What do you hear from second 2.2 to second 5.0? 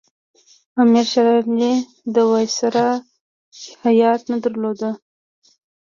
وایسرا هیات نه رداوه.